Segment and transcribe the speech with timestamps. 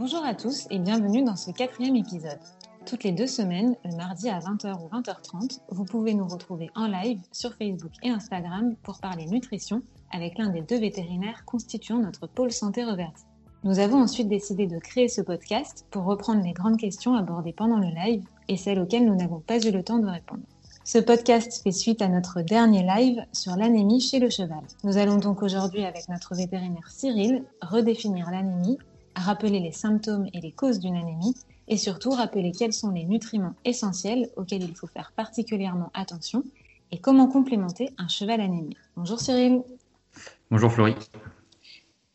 [0.00, 2.38] Bonjour à tous et bienvenue dans ce quatrième épisode.
[2.86, 6.86] Toutes les deux semaines, le mardi à 20h ou 20h30, vous pouvez nous retrouver en
[6.86, 12.26] live sur Facebook et Instagram pour parler nutrition avec l'un des deux vétérinaires constituant notre
[12.26, 13.24] pôle santé reverti.
[13.62, 17.76] Nous avons ensuite décidé de créer ce podcast pour reprendre les grandes questions abordées pendant
[17.76, 20.44] le live et celles auxquelles nous n'avons pas eu le temps de répondre.
[20.82, 24.62] Ce podcast fait suite à notre dernier live sur l'anémie chez le cheval.
[24.82, 28.78] Nous allons donc aujourd'hui avec notre vétérinaire Cyril redéfinir l'anémie,
[29.16, 31.34] rappeler les symptômes et les causes d'une anémie
[31.68, 36.42] et surtout rappeler quels sont les nutriments essentiels auxquels il faut faire particulièrement attention
[36.90, 38.78] et comment complémenter un cheval anémique.
[38.96, 39.62] Bonjour Cyril.
[40.50, 40.96] Bonjour Florie.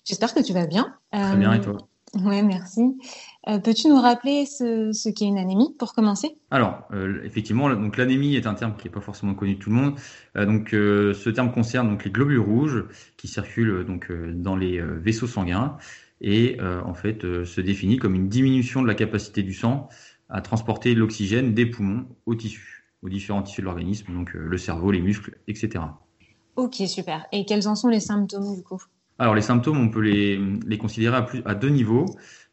[0.03, 0.93] J'espère que tu vas bien.
[1.11, 1.73] Très bien et toi?
[1.73, 2.81] euh, Oui, merci.
[3.47, 6.37] Euh, peux-tu nous rappeler ce, qu'est une anémie pour commencer?
[6.49, 9.69] Alors, euh, effectivement, donc l'anémie est un terme qui n'est pas forcément connu de tout
[9.69, 9.95] le monde.
[10.35, 12.85] donc, ce terme concerne donc les globules rouges
[13.17, 15.77] qui circulent donc dans les vaisseaux sanguins
[16.21, 19.89] et euh, en fait euh, se définit comme une diminution de la capacité du sang
[20.29, 24.57] à transporter l'oxygène des poumons aux tissus, aux différents tissus de l'organisme, donc euh, le
[24.57, 25.83] cerveau, les muscles, etc.
[26.55, 27.25] Ok, super.
[27.31, 28.81] Et quels en sont les symptômes du coup?
[29.19, 32.05] Alors les symptômes, on peut les, les considérer à, deux niveaux.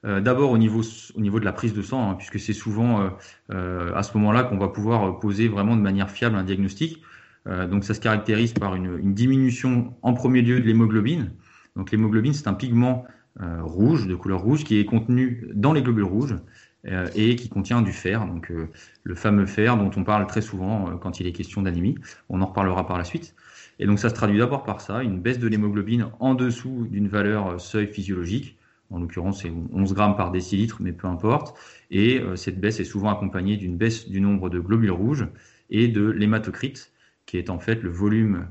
[0.05, 0.83] D'abord au niveau,
[1.15, 3.11] au niveau de la prise de sang, hein, puisque c'est souvent
[3.49, 7.03] à ce moment-là qu'on va pouvoir poser vraiment de manière fiable un diagnostic.
[7.47, 11.33] donc ça se caractérise par une, une diminution en premier lieu de l'hémoglobine.
[11.77, 13.05] Donc l'hémoglobine, c'est un pigment
[13.41, 16.39] euh, rouge, de couleur rouge, qui est contenu dans les globules rouges euh,
[16.85, 18.69] et qui contient du fer, donc euh,
[19.05, 21.95] le fameux fer dont on parle très souvent quand il est question d'anémie.
[22.29, 23.35] On en reparlera par la suite.
[23.79, 27.09] Et donc ça se traduit d'abord par ça, une baisse de l'hémoglobine en dessous d'une
[27.09, 28.57] valeur seuil physiologique.
[28.91, 31.57] En l'occurrence, c'est 11 grammes par décilitre, mais peu importe.
[31.91, 35.27] Et cette baisse est souvent accompagnée d'une baisse du nombre de globules rouges
[35.71, 36.93] et de l'hématocrite,
[37.25, 38.47] qui est en fait le volume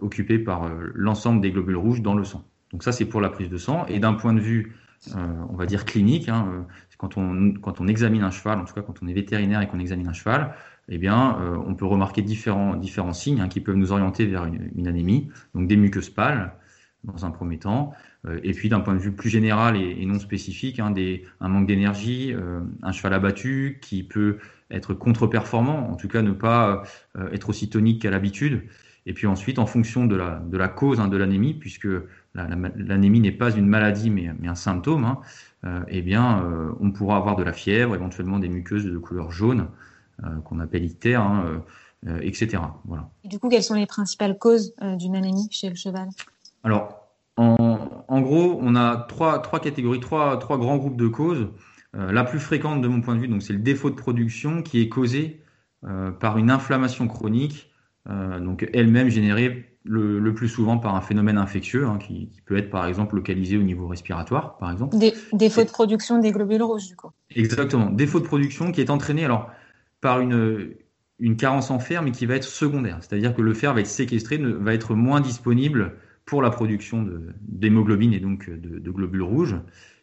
[0.00, 2.44] occupé par l'ensemble des globules rouges dans le sang.
[2.72, 3.84] Donc ça, c'est pour la prise de sang.
[3.86, 6.62] Et d'un point de vue, euh, on va dire clinique, hein, euh,
[6.98, 9.68] quand, on, quand on examine un cheval, en tout cas quand on est vétérinaire et
[9.68, 10.54] qu'on examine un cheval,
[10.88, 14.44] eh bien, euh, on peut remarquer différents, différents signes hein, qui peuvent nous orienter vers
[14.44, 15.28] une, anémie.
[15.54, 16.52] Donc des muqueuses pâles,
[17.04, 17.94] dans un premier temps,
[18.42, 20.92] et puis d'un point de vue plus général et, non spécifique, hein,
[21.40, 22.34] un manque d'énergie,
[22.82, 24.36] un cheval abattu qui peut
[24.70, 26.82] être contre-performant, en tout cas ne pas
[27.32, 28.64] être aussi tonique qu'à l'habitude.
[29.06, 31.88] Et puis ensuite, en fonction de la, de la cause hein, de l'anémie, puisque
[32.34, 35.20] l'anémie n'est pas une maladie mais, mais un symptôme, hein,
[35.64, 39.30] euh, eh bien, euh, on pourra avoir de la fièvre, éventuellement des muqueuses de couleur
[39.30, 39.68] jaune,
[40.24, 41.62] euh, qu'on appelle ictère, hein,
[42.22, 42.62] etc.
[42.84, 43.10] Voilà.
[43.24, 46.08] Et du coup, quelles sont les principales causes d'une anémie chez le cheval?
[46.64, 51.48] Alors, en, en, gros, on a trois, trois catégories, trois, trois grands groupes de causes.
[51.94, 54.80] la plus fréquente de mon point de vue, donc, c'est le défaut de production qui
[54.80, 55.42] est causé
[56.20, 57.69] par une inflammation chronique,
[58.06, 62.86] donc elle-même générée le, plus souvent par un phénomène infectieux, hein, qui, peut être par
[62.86, 64.98] exemple localisé au niveau respiratoire, par exemple.
[64.98, 67.10] Des, défaut de production des globules rouges, du coup.
[67.34, 67.90] Exactement.
[67.90, 69.50] Défaut de production qui est entraîné alors
[70.00, 70.74] par une,
[71.18, 72.98] une carence en fer, mais qui va être secondaire.
[73.00, 75.94] C'est-à-dire que le fer va être séquestré, va être moins disponible
[76.24, 77.06] pour la production
[77.42, 79.56] d'hémoglobine et donc de, de, globules rouges.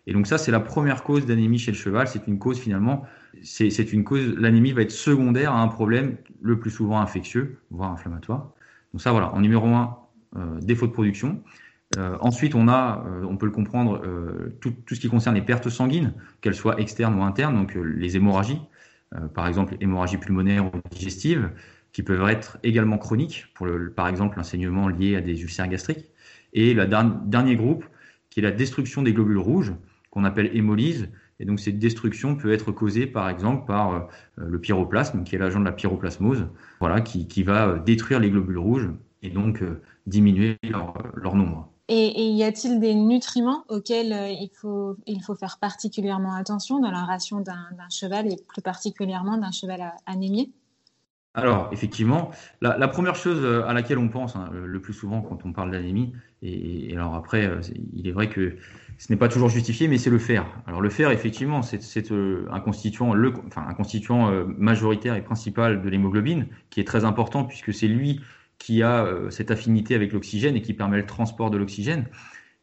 [0.08, 2.08] Et donc ça, c'est la première cause d'anémie chez le cheval.
[2.08, 3.04] C'est une cause finalement,
[3.44, 7.92] c'est une cause, l'anémie va être secondaire à un problème le plus souvent infectieux, voire
[7.92, 8.52] inflammatoire.
[8.94, 9.98] Donc ça, voilà, en numéro un,
[10.38, 11.44] euh, défaut de production.
[11.98, 14.02] Euh, ensuite, on a, euh, on peut le comprendre,
[14.62, 18.62] tout, ce qui concerne les pertes sanguines, qu'elles soient externes ou internes, donc les hémorragies,
[19.34, 21.52] par exemple hémorragie pulmonaire ou digestive,
[21.92, 23.54] qui peuvent être également chroniques,
[23.96, 26.06] par exemple l'enseignement lié à des ulcères gastriques.
[26.54, 27.86] Et le dernier groupe,
[28.30, 29.74] qui est la destruction des globules rouges,
[30.18, 31.10] qu'on appelle hémolyse.
[31.40, 35.60] Et donc cette destruction peut être causée par exemple par le pyroplasme, qui est l'agent
[35.60, 36.48] de la pyroplasmose,
[36.80, 38.90] voilà, qui, qui, va détruire les globules rouges
[39.22, 41.70] et donc euh, diminuer leur, nombre.
[41.90, 46.92] Et, y a-t-il des nutriments auxquels euh, il, faut, il faut faire particulièrement attention dans
[46.92, 50.52] la ration d'un cheval et plus particulièrement d'un cheval anémié
[51.38, 52.32] alors, effectivement,
[52.62, 55.72] la, première chose euh, à laquelle on pense hein, le plus souvent quand on parle
[55.72, 57.50] d'anémie, et, alors après,
[57.94, 58.58] il est vrai que
[58.98, 60.46] ce n'est pas toujours justifié, mais c'est le fer.
[60.66, 66.80] Alors le fer, effectivement, c'est euh, un constituant, euh, majoritaire et principal de l'hémoglobine, qui
[66.80, 68.22] est très important puisque c'est lui
[68.58, 72.08] qui a euh, cette affinité avec l'oxygène et qui permet le transport de l'oxygène.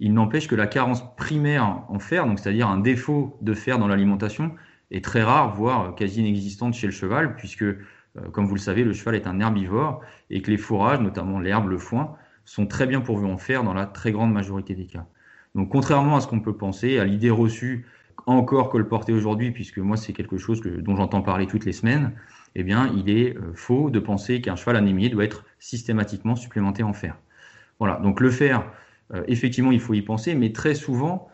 [0.00, 3.86] Il n'empêche que la carence primaire en fer, donc c'est-à-dire un défaut de fer dans
[3.86, 4.52] l'alimentation,
[4.90, 7.64] est très rare, voire quasi inexistante chez le cheval, puisque,
[8.32, 10.00] comme vous le savez, le cheval est un herbivore
[10.30, 13.74] et que les fourrages, notamment l'herbe, le foin, sont très bien pourvus en fer dans
[13.74, 15.06] la très grande majorité des cas.
[15.54, 17.86] Donc contrairement à ce qu'on peut penser, à l'idée reçue
[18.26, 22.12] encore porter aujourd'hui, puisque moi c'est quelque chose dont j'entends parler toutes les semaines,
[22.54, 26.82] eh bien il est euh, faux de penser qu'un cheval anémié doit être systématiquement supplémenté
[26.82, 27.16] en fer.
[27.78, 28.64] Voilà, donc le fer,
[29.12, 31.28] euh, effectivement il faut y penser, mais très souvent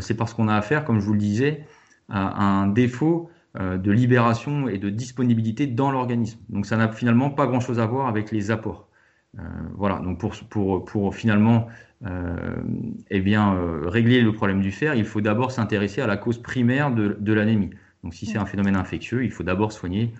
[0.00, 1.64] c'est parce qu'on a affaire, comme je vous le disais,
[2.10, 6.38] à un défaut de libération et de disponibilité dans l'organisme.
[6.50, 8.88] Donc ça n'a finalement pas grand-chose à voir avec les apports.
[9.74, 11.66] voilà, donc pour, finalement
[13.10, 16.92] eh bien, régler le problème du fer, il faut d'abord s'intéresser à la cause primaire
[16.92, 17.70] de l'anémie.
[18.04, 20.14] Donc si c'est un phénomène infectieux, il faut d'abord soigner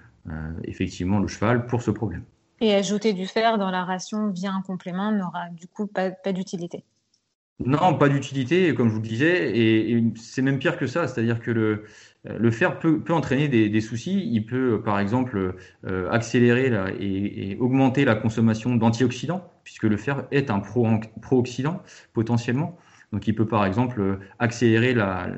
[0.64, 2.24] effectivement le cheval pour ce problème.
[2.60, 6.84] Et ajouter du fer dans la ration via un complément n'aura du coup pas, d'utilité.
[7.64, 11.40] Non, pas d'utilité, comme je vous le disais, et, c'est même pire que ça, c'est-à-dire
[11.40, 11.84] que le,
[12.24, 14.28] le fer peut, peut entraîner des, soucis.
[14.32, 20.50] Il peut, par exemple, euh, accélérer et, augmenter la consommation d'antioxydants, puisque le fer est
[20.50, 21.82] un pro-oxydant
[22.14, 22.78] potentiellement.
[23.12, 24.94] Donc, il peut, par exemple, accélérer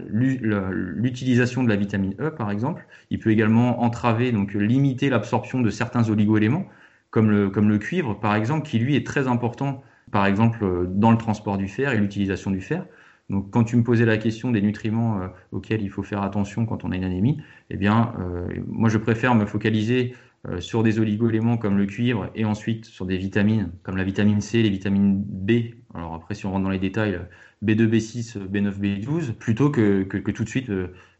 [0.08, 2.86] l'utilisation de la vitamine E, par exemple.
[3.10, 6.66] Il peut également entraver, donc limiter l'absorption de certains oligoéléments
[7.10, 10.84] comme le, comme le cuivre, par exemple, qui lui est très important, par exemple, euh,
[10.86, 12.86] dans le transport du fer et l'utilisation du fer.
[13.30, 16.66] Donc, quand tu me posais la question des nutriments euh, auxquels il faut faire attention
[16.66, 17.40] quand on a une anémie,
[17.70, 20.14] eh bien, euh, moi, je préfère me focaliser
[20.58, 24.60] sur des oligo-éléments comme le cuivre et ensuite sur des vitamines comme la vitamine C,
[24.60, 25.76] les vitamines B.
[25.94, 27.20] Alors après, si on rentre dans les détails,
[27.64, 30.68] B2, B6, B9, B12, plutôt que, que, tout de suite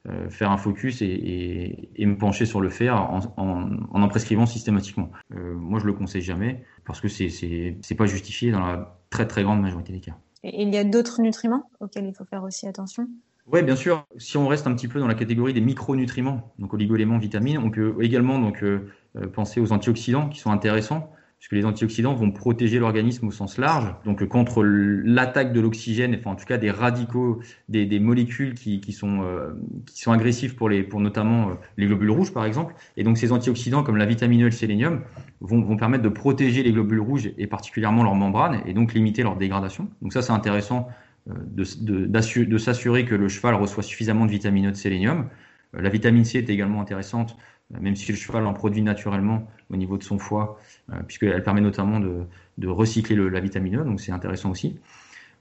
[0.09, 5.13] euh, faire un focus et, me pencher sur le fer en en, prescrivant systématiquement.
[5.35, 9.29] Euh, moi, je le conseille jamais parce que c'est c'est pas justifié dans la très
[9.29, 10.17] très grande majorité des cas.
[10.43, 13.07] Et il y a d'autres nutriments auxquels il faut faire aussi attention?
[13.47, 14.05] Oui, bien sûr.
[14.19, 17.71] Si on reste un petit peu dans la catégorie des micronutriments, donc oligoéléments, vitamines, on
[17.71, 18.89] peut également donc euh,
[19.33, 21.13] penser aux antioxydants qui sont intéressants
[21.43, 26.31] puisque les antioxydants vont protéger l'organisme au sens large, donc contre l'attaque de l'oxygène, enfin
[26.31, 29.51] en tout cas des radicaux, des, molécules qui, sont euh,
[29.85, 32.75] qui sont agressifs pour les pour notamment euh, les globules rouges par exemple.
[32.97, 35.01] Et donc ces antioxydants comme la vitamine E et le sélénium
[35.41, 39.25] vont, vont permettre de protéger les globules rouges et particulièrement leurs membranes et donc limiter
[39.25, 39.89] leur dégradation.
[40.01, 40.87] Donc ça c'est intéressant
[41.29, 45.27] euh, de, de, de s'assurer que le cheval reçoit suffisamment de vitamine E de sélénium.
[45.73, 47.37] La vitamine C est également intéressante
[47.81, 50.59] même si le cheval en produit naturellement au niveau de son foie,
[50.93, 52.27] euh, puisqu'elle permet notamment de,
[52.67, 54.79] recycler le, la vitamine E, donc c'est intéressant aussi.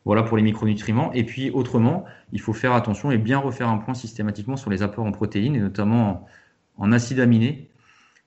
[0.05, 1.11] Voilà pour les micronutriments.
[1.13, 4.81] Et puis autrement, il faut faire attention et bien refaire un point systématiquement sur les
[4.81, 6.27] apports en protéines, et notamment
[6.77, 7.69] en, acides aminés,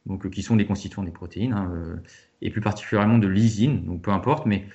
[0.06, 1.96] donc, qui sont des constituants des protéines, hein, euh,
[2.42, 4.66] et plus particulièrement de lysine, donc peu importe, mais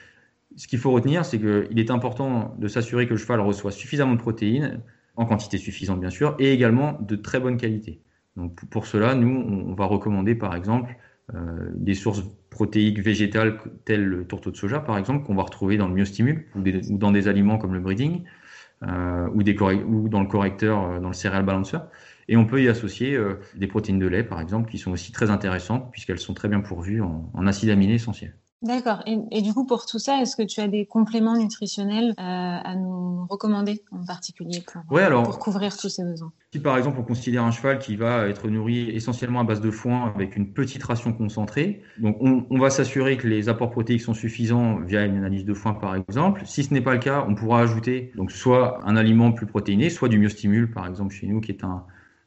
[0.55, 4.15] ce qu'il faut retenir, c'est qu'il est important de s'assurer que le cheval reçoit suffisamment
[4.15, 4.81] de protéines,
[5.15, 8.01] en quantité suffisante bien sûr, et également de très bonne qualité.
[8.69, 10.95] Pour cela, nous, on va recommander par exemple
[11.35, 15.77] euh, des sources protéiques végétales telles le tourteau de soja par exemple qu'on va retrouver
[15.77, 18.23] dans le myostimule ou, dans des aliments comme le breeding
[18.83, 21.77] euh, ou, dans le correcteur euh, dans le céréal balancer.
[22.27, 23.17] Et on peut y associer
[23.55, 26.61] des protéines de lait par exemple qui sont aussi très intéressantes puisqu'elles sont très bien
[26.61, 28.35] pourvues en acides aminés essentiels.
[28.61, 29.03] D'accord.
[29.05, 32.75] Et, du coup, pour tout ça, est-ce que tu as des compléments nutritionnels euh, à
[32.75, 36.33] nous recommander en particulier pour, alors, pour couvrir tous ces besoins?
[36.51, 39.71] Si par exemple on considère un cheval qui va être nourri essentiellement à base de
[39.71, 44.01] foin avec une petite ration concentrée, donc on, on va s'assurer que les apports protéiques
[44.01, 46.41] sont suffisants via une analyse de foin par exemple.
[46.45, 49.89] Si ce n'est pas le cas, on pourra ajouter donc soit un aliment plus protéiné,
[49.89, 51.85] soit du myostimule par exemple chez nous qui est un,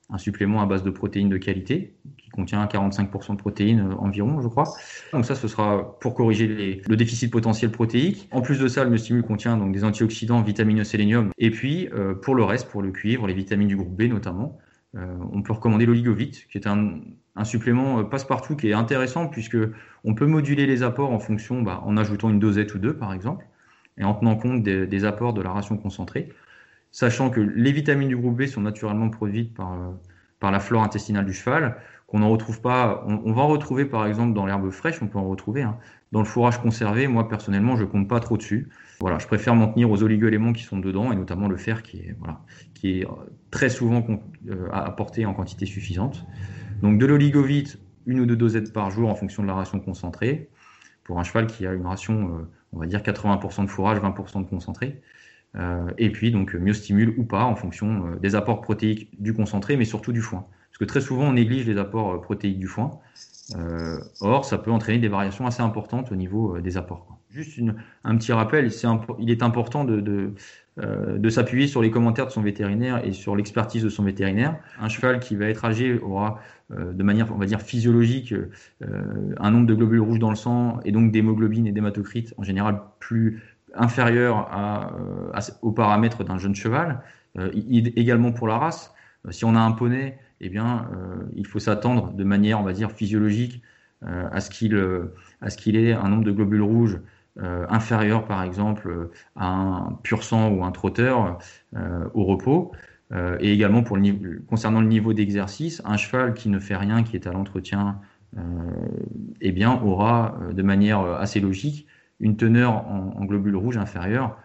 [0.08, 1.96] un supplément à base de protéines de qualité
[2.32, 4.64] contient 45% de protéines euh, environ, je crois.
[5.12, 8.28] Donc ça, ce sera pour corriger le déficit potentiel protéique.
[8.32, 11.30] En plus de ça, le mustimule contient donc des antioxydants, vitamines e, sélénium.
[11.38, 14.58] Et puis, euh, pour le reste, pour le cuivre, les vitamines du groupe B notamment,
[14.96, 17.00] euh, on peut recommander l'oligovite, qui est un,
[17.44, 19.56] supplément passe-partout qui est intéressant puisque
[20.04, 23.14] on peut moduler les apports en fonction, bah, en ajoutant une dosette ou deux par
[23.14, 23.46] exemple,
[23.96, 26.28] et en tenant compte des, des apports de la ration concentrée,
[26.90, 29.78] sachant que les vitamines du groupe B sont naturellement produites par,
[30.42, 31.76] par la flore intestinale du cheval
[32.12, 33.06] qu'on n'en retrouve pas.
[33.06, 35.62] On, va en retrouver par exemple dans l'herbe fraîche, on peut en retrouver.
[35.62, 35.78] Hein.
[36.12, 38.68] Dans le fourrage conservé, moi personnellement, je compte pas trop dessus.
[39.00, 42.02] Voilà, je préfère m'en tenir aux oligo-éléments qui sont dedans et notamment le fer qui
[42.84, 43.08] est euh,
[43.50, 44.06] très souvent
[44.50, 46.26] euh, apporté en quantité suffisante.
[46.82, 50.50] Donc de l'oligovite, une ou deux dosettes par jour en fonction de la ration concentrée.
[51.04, 54.44] Pour un cheval qui a une ration, euh, on va dire 80% de fourrage, 20%
[54.44, 55.00] de concentré.
[55.96, 60.12] et puis donc myostimule ou pas en fonction des apports protéiques du concentré, mais surtout
[60.12, 60.46] du foin.
[60.86, 63.00] Très souvent, on néglige les apports euh, protéiques du foin.
[63.56, 67.18] Euh, or, ça peut entraîner des variations assez importantes au niveau euh, des apports.
[67.30, 67.60] Juste
[68.04, 68.70] un petit rappel,
[69.18, 70.34] il est important de,
[71.30, 74.58] s'appuyer sur les commentaires de son vétérinaire et sur l'expertise de son vétérinaire.
[74.78, 78.34] Un cheval qui va être âgé aura de manière, on va dire, physiologique
[78.82, 82.82] un nombre de globules rouges dans le sang et donc d'hémoglobine et d'hématocrite en général
[83.00, 83.42] plus
[83.74, 84.50] inférieur
[85.62, 87.00] aux paramètres d'un jeune cheval.
[87.56, 88.92] également pour la race.
[89.30, 92.72] Si on a un poney eh bien, euh, il faut s'attendre de manière, on va
[92.72, 93.62] dire, physiologique
[94.04, 97.00] euh, à ce qu'il euh, à ce qu'il ait un nombre de globules rouges
[97.70, 101.38] inférieur, par exemple, à un pur sang ou un trotteur
[102.12, 102.72] au repos.
[103.40, 107.16] et également pour le, concernant le niveau d'exercice, un cheval qui ne fait rien, qui
[107.16, 107.98] est à l'entretien,
[109.40, 111.86] eh bien, aura de manière assez logique
[112.20, 114.36] une teneur en, en globules rouges inférieure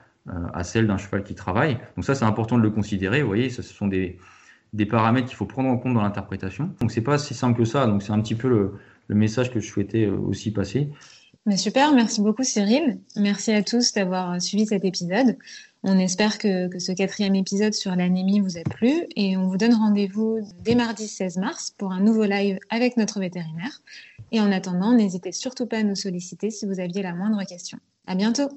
[0.53, 1.77] à celle d'un cheval qui travaille.
[1.97, 3.21] Donc ça, c'est important de le considérer.
[3.21, 4.17] Vous voyez, ce sont des,
[4.73, 6.71] des paramètres qu'il faut prendre en compte dans l'interprétation.
[6.79, 7.87] Donc c'est pas si simple que ça.
[7.87, 8.73] Donc c'est un petit peu le,
[9.09, 10.89] message que je souhaitais euh, aussi passer.
[11.45, 12.99] Mais super, merci beaucoup Cyril.
[13.15, 15.37] Merci à tous d'avoir suivi cet épisode.
[15.83, 19.55] On espère que, que ce quatrième épisode sur l'anémie vous a plu et on vous
[19.55, 23.81] donne rendez-vous dès mardi 16 mars pour un nouveau live avec notre vétérinaire.
[24.33, 27.77] Et en attendant, n'hésitez surtout pas à nous solliciter si vous aviez la moindre question.
[28.07, 28.49] À bientôt!